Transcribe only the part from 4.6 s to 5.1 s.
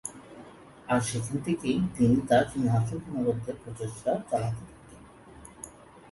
থাকেন।